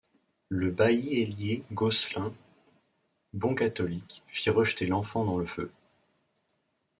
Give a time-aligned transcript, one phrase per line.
[0.49, 2.33] Le bailli Hélier Gosselin,
[3.33, 5.71] bon catholique, fit rejeter l’enfant dans le feu.